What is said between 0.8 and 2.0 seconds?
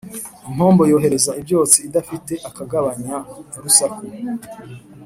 yohereza ibyotsi